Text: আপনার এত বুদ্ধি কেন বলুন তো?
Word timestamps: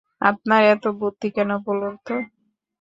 আপনার 0.21 0.61
এত 0.65 0.85
বুদ্ধি 0.99 1.29
কেন 1.35 1.49
বলুন 1.65 1.93
তো? 2.05 2.15